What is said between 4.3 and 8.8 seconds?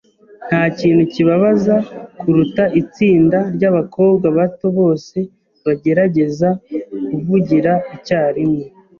bato bose bagerageza kuvugira icyarimwe.